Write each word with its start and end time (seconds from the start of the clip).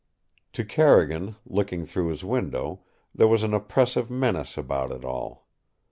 To 0.53 0.65
Carrigan, 0.65 1.35
looking 1.45 1.85
through 1.85 2.07
his 2.07 2.23
window, 2.25 2.79
there 3.13 3.27
was 3.27 3.43
an 3.43 3.53
oppressive 3.53 4.09
menace 4.09 4.57
about 4.57 4.91
it 4.91 5.05
all. 5.05 5.45